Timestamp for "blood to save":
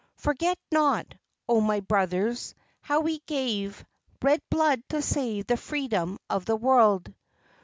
4.49-5.45